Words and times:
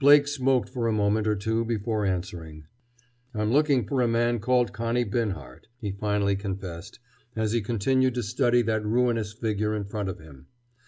Blake 0.00 0.26
smoked 0.26 0.68
for 0.68 0.88
a 0.88 0.92
moment 0.92 1.28
or 1.28 1.36
two 1.36 1.64
before 1.64 2.04
answering. 2.04 2.64
"I'm 3.32 3.52
looking 3.52 3.86
for 3.86 4.02
a 4.02 4.08
man 4.08 4.40
called 4.40 4.72
Connie 4.72 5.04
Binhart," 5.04 5.68
he 5.80 5.92
finally 5.92 6.34
confessed, 6.34 6.98
as 7.36 7.52
he 7.52 7.60
continued 7.60 8.14
to 8.16 8.24
study 8.24 8.62
that 8.62 8.84
ruinous 8.84 9.32
figure 9.32 9.76
in 9.76 9.84
front 9.84 10.08
of 10.08 10.18
him. 10.18 10.48